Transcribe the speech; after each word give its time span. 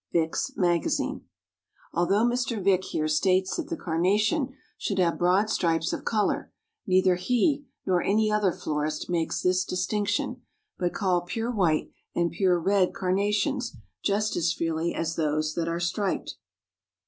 Vick's 0.11 0.51
Magazine. 0.57 1.25
Although 1.93 2.25
Mr. 2.25 2.59
Vick 2.59 2.85
here 2.85 3.07
states 3.07 3.55
that 3.55 3.67
the 3.69 3.77
Carnation 3.77 4.55
should 4.75 4.97
have 4.97 5.19
broad 5.19 5.47
stripes 5.47 5.93
of 5.93 6.05
color, 6.05 6.51
neither 6.87 7.17
he, 7.17 7.67
nor 7.85 8.01
any 8.01 8.31
other 8.31 8.51
florist 8.51 9.11
makes 9.11 9.43
this 9.43 9.63
distinction, 9.63 10.41
but 10.79 10.91
call 10.95 11.21
pure 11.21 11.51
white, 11.51 11.91
and 12.15 12.31
pure 12.31 12.59
red 12.59 12.95
Carnations, 12.95 13.75
just 14.01 14.35
as 14.35 14.51
freely 14.53 14.95
as 14.95 15.17
those 15.17 15.53
that 15.53 15.67
are 15.67 15.79
striped. 15.79 16.33